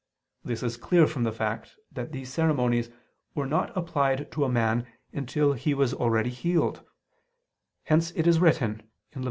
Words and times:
This 0.43 0.63
is 0.63 0.77
clear 0.77 1.05
from 1.05 1.25
the 1.25 1.31
fact 1.31 1.75
that 1.91 2.11
these 2.11 2.33
ceremonies 2.33 2.89
were 3.35 3.45
not 3.45 3.71
applied 3.77 4.31
to 4.31 4.43
a 4.43 4.49
man 4.49 4.87
until 5.13 5.53
he 5.53 5.75
was 5.75 5.93
already 5.93 6.31
healed: 6.31 6.81
hence 7.83 8.09
it 8.15 8.25
is 8.25 8.39
written 8.39 8.81
(Lev. 9.13 9.19